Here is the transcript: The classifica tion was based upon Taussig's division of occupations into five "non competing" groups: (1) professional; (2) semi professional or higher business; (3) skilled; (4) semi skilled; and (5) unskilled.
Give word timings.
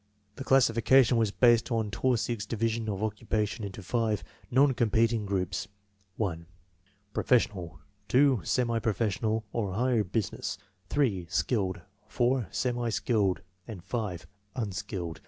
The 0.37 0.43
classifica 0.43 1.05
tion 1.05 1.17
was 1.19 1.29
based 1.29 1.67
upon 1.69 1.91
Taussig's 1.91 2.47
division 2.47 2.89
of 2.89 3.03
occupations 3.03 3.67
into 3.67 3.83
five 3.83 4.23
"non 4.49 4.73
competing" 4.73 5.27
groups: 5.27 5.67
(1) 6.17 6.47
professional; 7.13 7.79
(2) 8.07 8.41
semi 8.43 8.79
professional 8.79 9.43
or 9.53 9.75
higher 9.75 10.03
business; 10.03 10.57
(3) 10.89 11.27
skilled; 11.29 11.81
(4) 12.07 12.47
semi 12.49 12.89
skilled; 12.89 13.41
and 13.67 13.83
(5) 13.83 14.25
unskilled. 14.55 15.19